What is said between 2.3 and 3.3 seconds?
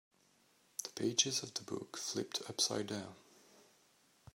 upside down.